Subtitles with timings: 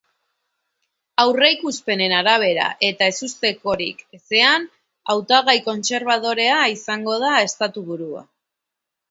[1.23, 4.65] Aurreikuspenen arabera eta, ezustekorik ezean,
[5.15, 8.27] hautagai kontserbadorea izango da estatuburua.